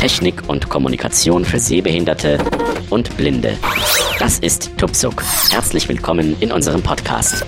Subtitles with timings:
[0.00, 2.42] Technik und Kommunikation für Sehbehinderte
[2.88, 3.58] und Blinde.
[4.18, 5.22] Das ist Tupsuk.
[5.50, 7.44] Herzlich willkommen in unserem Podcast.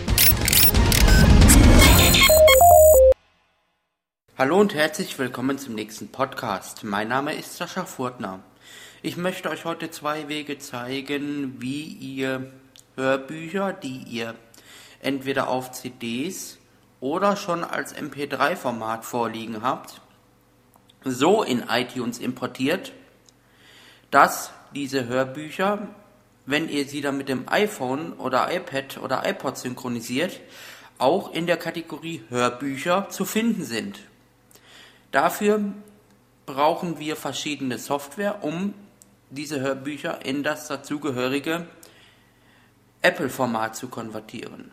[4.37, 6.85] Hallo und herzlich willkommen zum nächsten Podcast.
[6.85, 8.41] Mein Name ist Sascha Furtner.
[9.01, 12.53] Ich möchte euch heute zwei Wege zeigen, wie ihr
[12.97, 14.35] Hörbücher, die ihr
[15.01, 16.59] entweder auf CDs
[17.01, 20.03] oder schon als MP3-Format vorliegen habt,
[21.05, 22.93] so in iTunes importiert,
[24.11, 25.89] dass diese Hörbücher,
[26.47, 30.41] wenn ihr sie dann mit dem iPhone oder iPad oder iPod synchronisiert,
[30.99, 34.01] auch in der Kategorie Hörbücher zu finden sind.
[35.11, 35.61] Dafür
[36.47, 38.75] brauchen wir verschiedene Software, um
[39.31, 41.67] diese Hörbücher in das dazugehörige
[43.01, 44.71] Apple-Format zu konvertieren.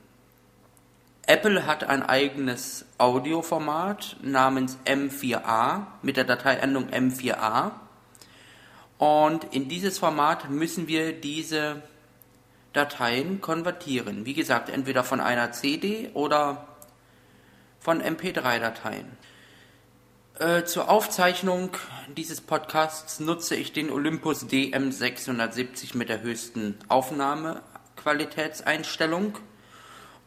[1.30, 7.74] Apple hat ein eigenes Audioformat namens M4A mit der Dateiendung M4A.
[8.98, 11.84] Und in dieses Format müssen wir diese
[12.74, 14.26] Dateien konvertieren.
[14.26, 16.68] Wie gesagt, entweder von einer CD oder
[17.80, 19.06] von MP3-Dateien.
[20.40, 21.70] Äh, zur Aufzeichnung
[22.18, 29.38] dieses Podcasts nutze ich den Olympus DM670 mit der höchsten Aufnahmequalitätseinstellung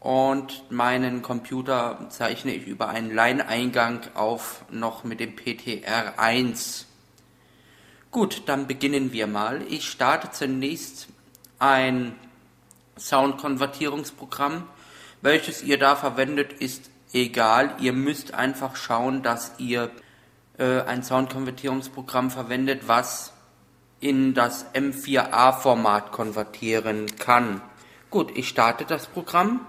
[0.02, 6.86] und meinen Computer zeichne ich über einen Line-Eingang auf, noch mit dem PTR1.
[8.10, 9.62] Gut, dann beginnen wir mal.
[9.68, 11.06] Ich starte zunächst
[11.60, 12.16] ein
[12.98, 14.66] Soundkonvertierungsprogramm.
[15.20, 17.76] Welches ihr da verwendet, ist egal.
[17.78, 19.88] Ihr müsst einfach schauen, dass ihr
[20.58, 23.32] äh, ein Soundkonvertierungsprogramm verwendet, was
[24.00, 27.60] in das M4A-Format konvertieren kann.
[28.10, 29.64] Gut, ich starte das Programm.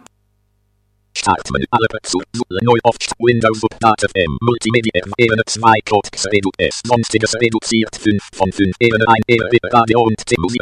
[1.16, 2.20] Startmenü alle zu
[2.62, 4.38] neu auf Windows Update M.
[4.42, 7.96] Multimedia Ebene 2 Code Redu S sonstiges reduziert.
[7.96, 10.62] 5 von 5 Ebene 1 Ebene Radio und C Musik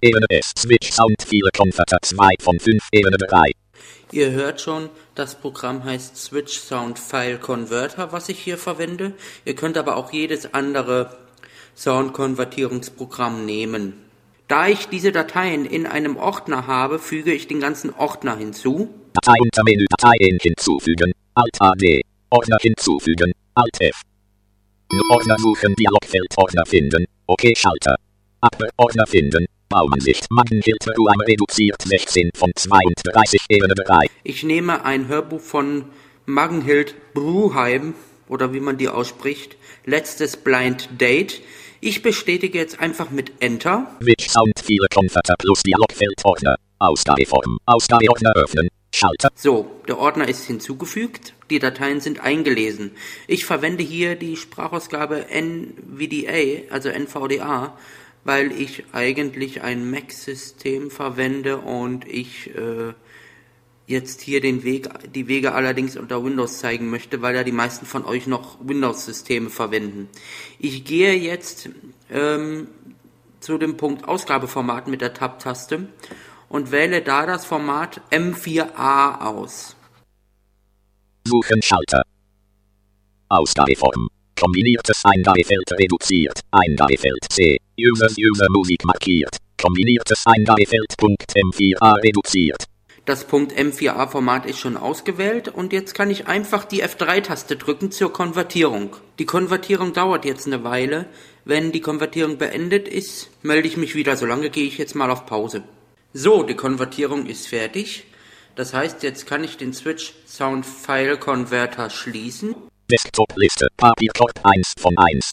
[0.00, 0.52] Ebene S.
[0.58, 1.16] Switch Sound.
[1.26, 3.52] Viele Konverter 2 von 5 Ebene 3
[4.12, 9.12] Ihr hört schon, das Programm heißt Switch Sound File Converter, was ich hier verwende.
[9.44, 11.16] Ihr könnt aber auch jedes andere
[11.76, 14.03] Soundkonvertierungsprogramm nehmen.
[14.46, 18.90] Da ich diese Dateien in einem Ordner habe, füge ich den ganzen Ordner hinzu.
[19.14, 21.12] Datei unter Menü Dateien hinzufügen.
[21.34, 22.02] Alt AD.
[22.28, 23.32] Ordner hinzufügen.
[23.54, 24.02] Alt F.
[25.10, 25.74] Ordner suchen.
[25.76, 27.06] Dialogfeld Ordner finden.
[27.26, 27.96] OK Schalter.
[28.42, 29.46] Ab Ordner finden.
[29.70, 30.26] Baumansicht.
[30.30, 34.06] Magenhilfe UAM reduziert 16 von 32 Ebene 3.
[34.24, 35.86] Ich nehme ein Hörbuch von
[36.26, 37.94] Magenhild Bruheim
[38.28, 39.56] oder wie man die ausspricht.
[39.86, 41.40] Letztes Blind Date.
[41.86, 43.86] Ich bestätige jetzt einfach mit Enter.
[44.02, 46.56] Switch Sound viele Konverter plus Dialogfeld Ordner.
[46.78, 47.58] Ausgabeform.
[47.66, 48.68] Ausgabeordner öffnen.
[48.94, 49.28] Schalter.
[49.34, 52.92] So, der Ordner ist hinzugefügt, die Dateien sind eingelesen.
[53.26, 57.76] Ich verwende hier die Sprachausgabe NVDA, also NVDA,
[58.24, 62.94] weil ich eigentlich ein Mac-System verwende und ich äh,
[63.86, 67.86] jetzt hier den Weg, die Wege allerdings unter Windows zeigen möchte, weil ja die meisten
[67.86, 70.08] von euch noch Windows-Systeme verwenden.
[70.58, 71.68] Ich gehe jetzt
[72.10, 72.68] ähm,
[73.40, 75.88] zu dem Punkt Ausgabeformat mit der Tab-Taste
[76.48, 79.76] und wähle da das Format M4A aus.
[81.26, 82.02] Suchen Schalter.
[83.28, 84.08] Ausgabeform.
[84.38, 86.40] Kombiniertes Eingabefeld reduziert.
[86.50, 87.56] Eingabefeld C.
[87.78, 89.36] Users User Musik markiert.
[89.60, 92.64] Kombiniertes Eingabefeld Punkt M4A reduziert.
[93.06, 97.90] Das Punkt M4A Format ist schon ausgewählt und jetzt kann ich einfach die F3-Taste drücken
[97.90, 98.96] zur Konvertierung.
[99.18, 101.06] Die Konvertierung dauert jetzt eine Weile.
[101.44, 104.16] Wenn die Konvertierung beendet ist, melde ich mich wieder.
[104.16, 105.64] Solange gehe ich jetzt mal auf Pause.
[106.14, 108.06] So, die Konvertierung ist fertig.
[108.56, 112.54] Das heißt, jetzt kann ich den Switch Sound File Converter schließen.
[112.90, 115.32] Desktop-Liste, Papierkorb 1 von 1.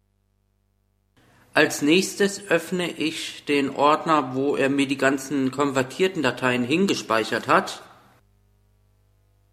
[1.54, 7.84] Als nächstes öffne ich den Ordner, wo er mir die ganzen konvertierten Dateien hingespeichert hat.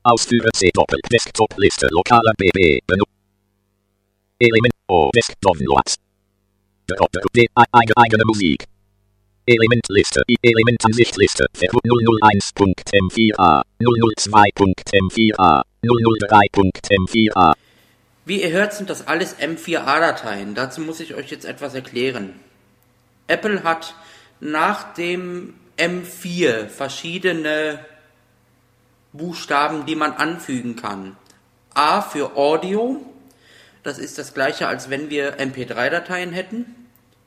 [0.05, 2.81] Ausführe C Doppel Desktop-Liste lokaler BB
[4.39, 5.97] Element O Desk Downloads
[7.55, 8.65] Eigene Musik.
[9.45, 17.55] Elementliste, Elementansichtliste, 001.m4a, 002.m4a, 003.m4a.
[18.29, 20.55] Wie ihr hört, sind das alles M4A-Dateien.
[20.55, 22.39] Dazu muss ich euch jetzt etwas erklären.
[23.27, 23.95] Apple hat
[24.39, 27.79] nach dem M4 verschiedene
[29.15, 31.17] Buchstaben, die man anfügen kann.
[31.73, 33.01] A für Audio,
[33.83, 36.67] das ist das gleiche, als wenn wir MP3-Dateien hätten.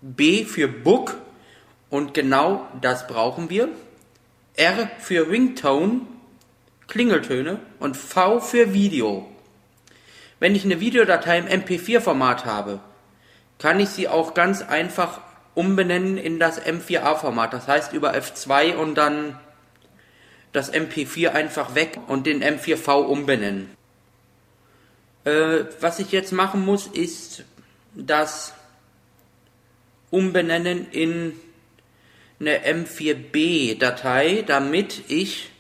[0.02, 1.18] B für Book,
[1.90, 3.70] und genau das brauchen wir.
[4.56, 6.02] R für Ringtone,
[6.88, 9.28] Klingeltöne und V für Video.
[10.42, 12.80] Wenn ich eine Videodatei im MP4-Format habe,
[13.60, 15.22] kann ich sie auch ganz einfach
[15.54, 17.54] umbenennen in das M4A-Format.
[17.54, 19.40] Das heißt über F2 und dann
[20.52, 23.70] das MP4 einfach weg und den M4V umbenennen.
[25.26, 27.44] Äh, was ich jetzt machen muss, ist
[27.94, 28.56] das
[30.10, 31.40] Umbenennen in
[32.40, 35.52] eine M4B-Datei, damit ich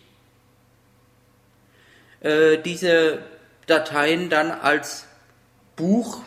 [2.22, 3.20] äh, diese
[3.68, 5.06] Dateien dann als
[5.76, 6.22] Buch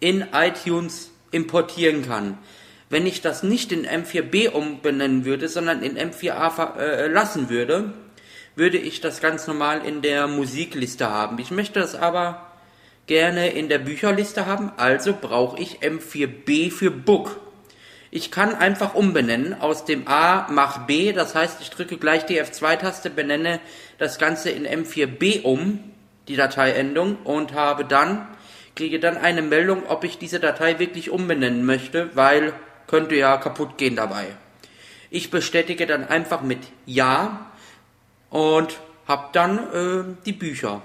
[0.00, 2.38] in iTunes importieren kann.
[2.90, 7.92] Wenn ich das nicht in M4B umbenennen würde, sondern in M4A äh, lassen würde,
[8.56, 11.38] würde ich das ganz normal in der Musikliste haben.
[11.38, 12.52] Ich möchte das aber
[13.06, 17.40] gerne in der Bücherliste haben, also brauche ich M4B für Book.
[18.10, 22.40] Ich kann einfach umbenennen aus dem A mach B, das heißt, ich drücke gleich die
[22.40, 23.60] F2-Taste, benenne
[23.98, 25.80] das Ganze in M4B um,
[26.28, 28.26] die Dateiendung, und habe dann,
[28.74, 32.52] kriege dann eine Meldung, ob ich diese Datei wirklich umbenennen möchte, weil
[32.86, 34.26] könnte ja kaputt gehen dabei.
[35.10, 37.50] Ich bestätige dann einfach mit Ja
[38.30, 40.82] und habe dann äh, die Bücher.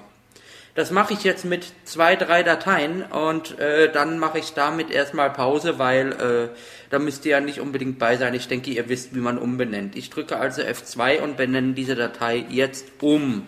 [0.76, 5.32] Das mache ich jetzt mit zwei, drei Dateien und äh, dann mache ich damit erstmal
[5.32, 6.58] Pause, weil äh,
[6.90, 8.34] da müsst ihr ja nicht unbedingt bei sein.
[8.34, 9.96] Ich denke, ihr wisst, wie man umbenennt.
[9.96, 13.48] Ich drücke also F2 und benenne diese Datei jetzt um.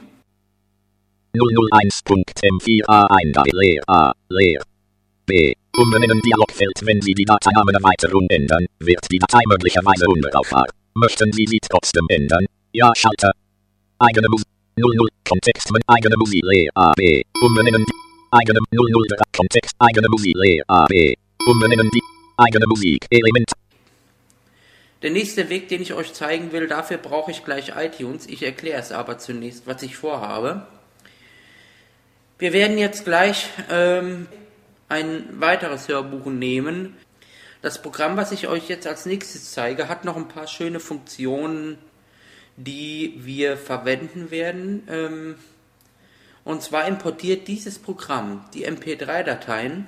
[1.33, 4.62] 001.m4a1 leer a leer
[5.25, 10.66] b Umbenennen Dialogfeld Wenn Sie die Dateinamenerweiterung ändern, wird die Datei möglicherweise unbrauchbar.
[10.95, 12.45] Möchten Sie sie trotzdem ändern?
[12.74, 13.31] Ja Schalter.
[14.00, 14.48] Eigene Musik.
[14.78, 17.94] 00 Kontext eigene Musik leer B umbenennen die
[18.31, 19.06] eigene 00
[19.36, 21.13] Kontext eigene Musik leer A B
[21.48, 22.01] umbenennen die
[22.38, 23.51] eigene Musik Element
[25.01, 28.27] der nächste Weg, den ich euch zeigen will, dafür brauche ich gleich iTunes.
[28.27, 30.68] Ich erkläre es aber zunächst, was ich vorhabe.
[32.42, 34.26] Wir werden jetzt gleich ähm,
[34.90, 36.98] ein weiteres Hörbuch nehmen.
[37.62, 41.78] Das Programm, was ich euch jetzt als nächstes zeige, hat noch ein paar schöne Funktionen,
[42.58, 44.88] die wir verwenden werden.
[44.90, 45.36] Ähm,
[46.44, 49.86] und zwar importiert dieses Programm die MP3-Dateien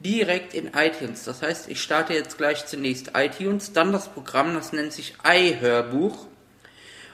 [0.00, 1.24] direkt in iTunes.
[1.24, 6.26] Das heißt, ich starte jetzt gleich zunächst iTunes, dann das Programm, das nennt sich iHörbuch.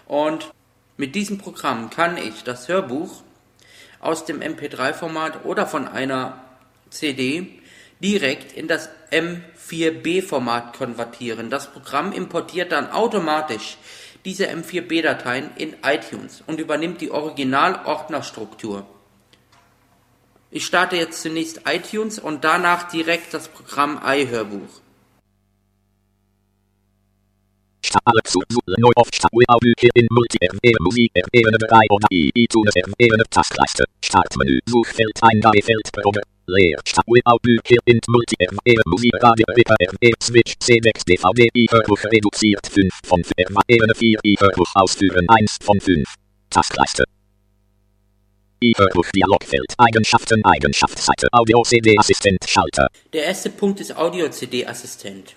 [0.06, 0.52] Und
[0.96, 3.24] mit diesem Programm kann ich das Hörbuch
[4.00, 6.42] aus dem MP3-Format oder von einer
[6.90, 7.60] CD
[8.00, 11.50] direkt in das M4B-Format konvertieren.
[11.50, 13.76] Das Programm importiert dann automatisch
[14.24, 18.86] diese M4B-Dateien in iTunes und übernimmt die Original-Ordnerstruktur.
[20.50, 24.80] Ich starte jetzt zunächst iTunes und danach direkt das Programm iHörbuch.
[27.76, 27.77] Alle zu
[28.78, 30.38] neu auf Bücher in Multi
[30.80, 33.84] Musik Ebene 3 oder iTunes Ebene Taskleiste.
[34.04, 36.78] Startmenü Suchfeld Eingabefeld Probe Leer
[37.42, 38.36] Bücher in Multi
[38.86, 39.76] Musik Radio Reaper
[40.22, 43.34] Switch C6 DVD iHörbuch reduziert 5 von 5
[43.68, 46.04] Ebene 4 iHörbuch ausführen 1 von 5
[46.50, 47.04] Taskleiste
[48.60, 49.74] iHörbuch Dialogfeld.
[49.78, 51.28] Eigenschaften Eigenschaftsseite.
[51.32, 52.88] Audio CD Assistent Schalter.
[53.12, 55.36] Der erste Punkt ist Audio CD Assistent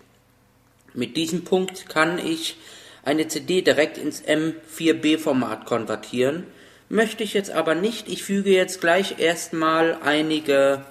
[0.94, 2.58] mit diesem Punkt kann ich
[3.04, 6.46] eine CD direkt ins M4B-Format konvertieren.
[6.90, 8.10] Möchte ich jetzt aber nicht.
[8.10, 10.86] Ich füge jetzt gleich erstmal einige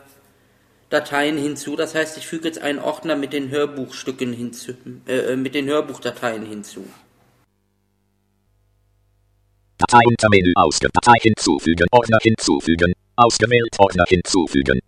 [0.89, 1.77] Dateien hinzu.
[1.77, 4.73] Das heißt, ich füge jetzt einen Ordner mit den Hörbuchstücken hinzu,
[5.07, 6.85] äh, mit den Hörbuchdateien hinzu.
[9.79, 14.81] Datei unter Menü ausge Datei hinzufügen, Ordner hinzufügen, ausgewählt Ordner hinzufügen.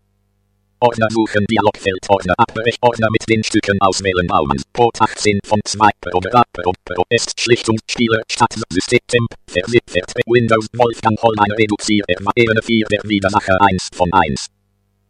[0.83, 5.89] Ordner suchen, Dialogfeld, Ordner, Abbrechen, Ordner mit den Stücken auswählen, Bauen, Port 18 von 2,
[6.01, 6.73] Programm, Pro,
[7.09, 12.03] ist Schlichtung, Spiele, Stadt, System, Temp, Versit, Vert, Windows, Wolfgang Hollein, Reduzier,
[12.35, 14.49] Ebene 4, der Widersacher 1 von 1.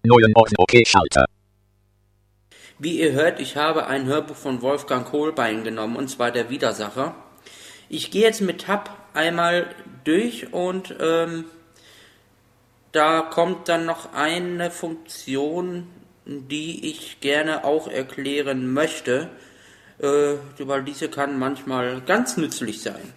[0.04, 1.24] Neuen Ordner, OK, Schalter.
[2.78, 7.14] Wie ihr hört, ich habe ein Hörbuch von Wolfgang Kohlbein genommen, und zwar der Widersacher.
[7.88, 9.74] Ich gehe jetzt mit Tab einmal
[10.04, 11.46] durch und ähm,
[12.92, 15.88] da kommt dann noch eine Funktion,
[16.24, 19.30] die ich gerne auch erklären möchte,
[19.98, 23.12] äh, weil diese kann manchmal ganz nützlich sein.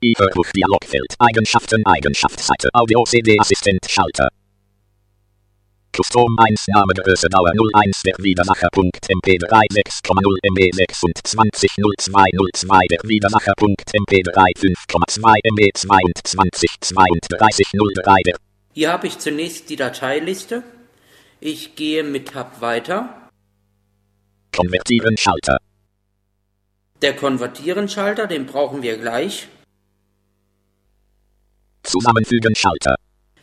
[0.00, 4.28] E-Hörbuch Dialogfeld Eigenschaften Eigenschaftsseite Audio CD Assistent Schalter
[5.96, 15.38] Custom 1 Name Größe Dauer 01 der Widersacher.mp3 6,0 MB 26 0202 der Widersacher.mp3 5,2
[15.42, 17.66] MB 22 32
[18.04, 18.36] 03 der
[18.74, 20.62] Hier habe ich zunächst die Dateiliste.
[21.40, 23.30] Ich gehe mit Tab weiter.
[24.54, 25.56] Konvertieren Schalter.
[27.00, 29.48] Der Konvertieren Schalter, den brauchen wir gleich.
[31.82, 32.96] Zusammenfügen Schalter.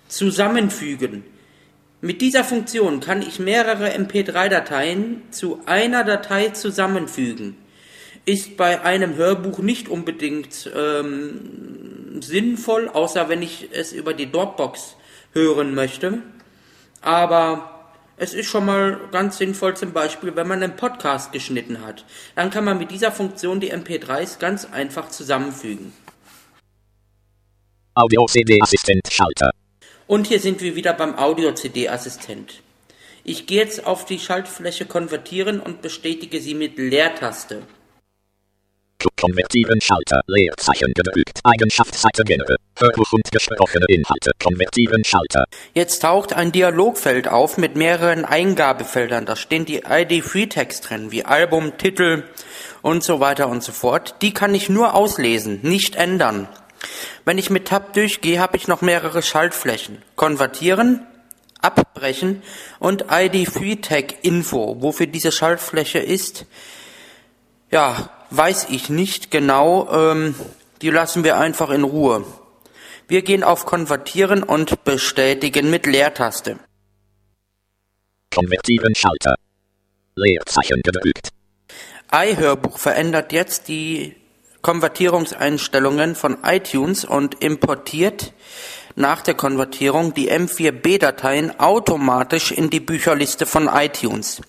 [0.07, 1.32] Zusammenfügen.
[2.03, 7.55] Mit dieser Funktion kann ich mehrere MP3-Dateien zu einer Datei zusammenfügen.
[8.25, 14.97] Ist bei einem Hörbuch nicht unbedingt ähm, sinnvoll, außer wenn ich es über die Dropbox
[15.31, 16.21] hören möchte.
[16.99, 22.03] Aber es ist schon mal ganz sinnvoll, zum Beispiel, wenn man einen Podcast geschnitten hat.
[22.35, 25.93] Dann kann man mit dieser Funktion die MP3s ganz einfach zusammenfügen.
[27.95, 29.51] Audio-CD-Assistent Schalter.
[30.07, 32.61] Und hier sind wir wieder beim Audio-CD-Assistent.
[33.23, 37.63] Ich gehe jetzt auf die Schaltfläche konvertieren und bestätige sie mit Leertaste.
[39.19, 45.45] Konvertieren Schalter, Leerzeichen gedrückt, Eigenschaftsseite Genere, Hörbuch und gesprochene Inhalte, konvertieren Schalter.
[45.73, 49.25] Jetzt taucht ein Dialogfeld auf mit mehreren Eingabefeldern.
[49.25, 52.23] Da stehen die ID-Free-Text drin, wie Album, Titel
[52.81, 54.15] und so weiter und so fort.
[54.21, 56.47] Die kann ich nur auslesen, nicht ändern.
[57.25, 60.01] Wenn ich mit Tab durchgehe, habe ich noch mehrere Schaltflächen.
[60.15, 61.05] Konvertieren,
[61.61, 62.43] abbrechen
[62.79, 64.77] und ID Free Tag Info.
[64.81, 66.45] Wofür diese Schaltfläche ist,
[67.71, 69.89] ja, weiß ich nicht genau.
[69.91, 70.35] Ähm,
[70.81, 72.25] die lassen wir einfach in Ruhe.
[73.07, 76.59] Wir gehen auf Konvertieren und bestätigen mit Leertaste.
[78.33, 79.35] Konvertieren Schalter.
[80.15, 81.29] Leerzeichen gedrückt.
[82.11, 84.15] iHörbuch verändert jetzt die
[84.63, 88.33] Konvertierungseinstellungen von iTunes und importiert
[88.95, 94.41] nach der Konvertierung die M4B-Dateien automatisch in die Bücherliste von iTunes.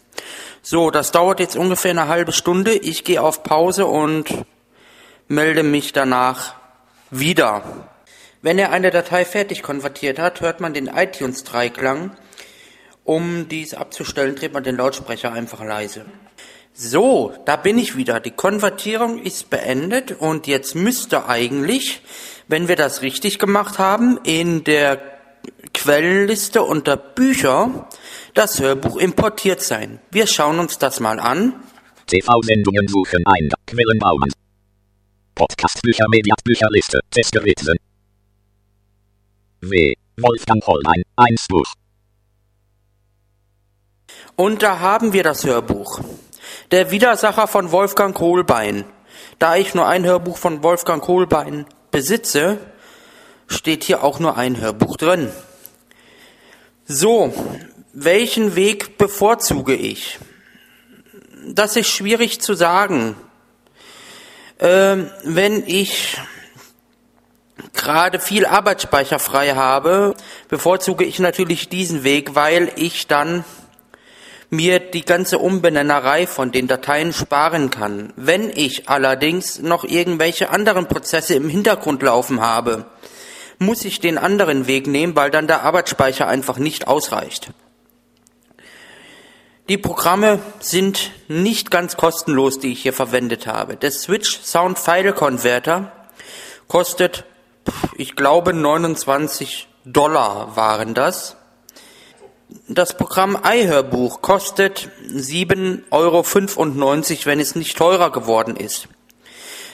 [0.62, 2.72] So, das dauert jetzt ungefähr eine halbe Stunde.
[2.72, 4.44] Ich gehe auf Pause und
[5.28, 6.54] melde mich danach
[7.10, 7.88] wieder.
[8.40, 12.12] Wenn er eine Datei fertig konvertiert hat, hört man den iTunes-Dreiklang.
[13.02, 16.06] Um dies abzustellen, dreht man den Lautsprecher einfach leise.
[16.76, 18.18] So, da bin ich wieder.
[18.18, 22.02] Die Konvertierung ist beendet und jetzt müsste eigentlich,
[22.48, 25.00] wenn wir das richtig gemacht haben, in der
[25.72, 27.88] Quellenliste unter Bücher
[28.34, 30.00] das Hörbuch importiert sein.
[30.10, 31.54] Wir schauen uns das mal an.
[32.08, 33.48] TV-Sendungen suchen ein.
[33.66, 34.24] Quellenbaum.
[35.36, 36.98] Podcast Bücher Media Bücherliste.
[37.08, 37.76] Testgeräte.
[39.60, 39.94] W.
[40.16, 41.02] Wolfgang Holbein.
[41.14, 41.72] 1 Buch.
[44.34, 46.00] Und da haben wir das Hörbuch.
[46.70, 48.84] Der Widersacher von Wolfgang Kohlbein.
[49.38, 52.58] Da ich nur ein Hörbuch von Wolfgang Kohlbein besitze,
[53.46, 55.30] steht hier auch nur ein Hörbuch drin.
[56.86, 57.32] So,
[57.92, 60.18] welchen Weg bevorzuge ich?
[61.46, 63.14] Das ist schwierig zu sagen.
[64.58, 66.18] Ähm, wenn ich
[67.74, 70.14] gerade viel Arbeitsspeicher frei habe,
[70.48, 73.44] bevorzuge ich natürlich diesen Weg, weil ich dann
[74.50, 78.12] mir die ganze Umbenennerei von den Dateien sparen kann.
[78.16, 82.86] Wenn ich allerdings noch irgendwelche anderen Prozesse im Hintergrund laufen habe,
[83.58, 87.50] muss ich den anderen Weg nehmen, weil dann der Arbeitsspeicher einfach nicht ausreicht.
[89.68, 93.76] Die Programme sind nicht ganz kostenlos, die ich hier verwendet habe.
[93.76, 95.90] Der Switch Sound File Converter
[96.68, 97.24] kostet,
[97.96, 101.36] ich glaube, 29 Dollar waren das.
[102.68, 106.24] Das Programm iHörbuch kostet 7,95 Euro,
[107.26, 108.88] wenn es nicht teurer geworden ist.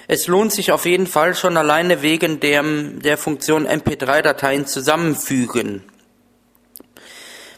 [0.09, 5.85] Es lohnt sich auf jeden Fall schon alleine wegen der, der Funktion MP3-Dateien zusammenfügen.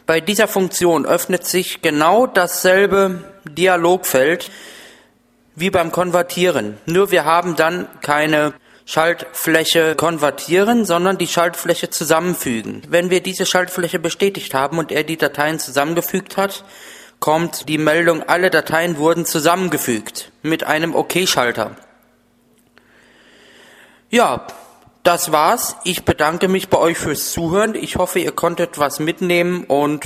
[0.05, 4.51] Bei dieser Funktion öffnet sich genau dasselbe Dialogfeld
[5.55, 6.77] wie beim Konvertieren.
[6.85, 8.53] Nur wir haben dann keine
[8.93, 12.83] Schaltfläche konvertieren, sondern die Schaltfläche zusammenfügen.
[12.91, 16.63] Wenn wir diese Schaltfläche bestätigt haben und er die Dateien zusammengefügt hat,
[17.19, 21.75] kommt die Meldung, alle Dateien wurden zusammengefügt mit einem OK-Schalter.
[24.11, 24.47] Ja,
[25.05, 25.77] das war's.
[25.85, 27.75] Ich bedanke mich bei euch fürs Zuhören.
[27.75, 30.05] Ich hoffe, ihr konntet was mitnehmen und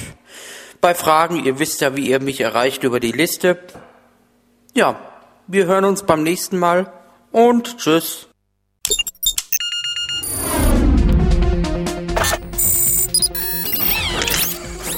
[0.81, 3.59] bei Fragen, ihr wisst ja, wie ihr mich erreicht über die Liste.
[4.75, 5.00] Ja,
[5.49, 6.93] wir hören uns beim nächsten Mal
[7.33, 8.28] und tschüss.